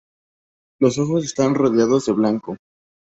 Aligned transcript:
Los 0.79 0.97
ojos 0.97 1.25
están 1.25 1.53
rodeados 1.53 2.07
de 2.07 2.13
blanco. 2.13 2.57